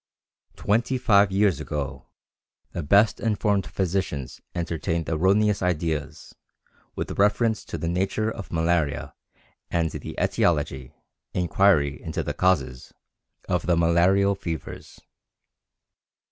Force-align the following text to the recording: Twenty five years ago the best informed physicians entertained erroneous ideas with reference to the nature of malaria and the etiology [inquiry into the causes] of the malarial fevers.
Twenty 0.55 0.97
five 0.97 1.31
years 1.31 1.59
ago 1.59 2.07
the 2.71 2.81
best 2.81 3.19
informed 3.19 3.67
physicians 3.67 4.41
entertained 4.55 5.07
erroneous 5.07 5.61
ideas 5.61 6.33
with 6.95 7.19
reference 7.19 7.63
to 7.65 7.77
the 7.77 7.87
nature 7.87 8.31
of 8.31 8.51
malaria 8.51 9.13
and 9.69 9.91
the 9.91 10.15
etiology 10.19 10.95
[inquiry 11.35 12.01
into 12.01 12.23
the 12.23 12.33
causes] 12.33 12.95
of 13.47 13.67
the 13.67 13.77
malarial 13.77 14.33
fevers. 14.33 14.99